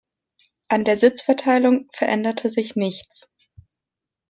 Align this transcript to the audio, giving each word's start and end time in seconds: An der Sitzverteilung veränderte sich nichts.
An 0.67 0.83
der 0.83 0.97
Sitzverteilung 0.97 1.87
veränderte 1.93 2.49
sich 2.49 2.75
nichts. 2.75 3.35